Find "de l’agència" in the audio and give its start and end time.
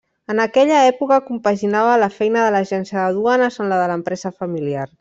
2.47-3.05